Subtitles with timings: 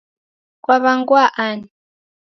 [0.63, 1.67] Kwawangwaa ani?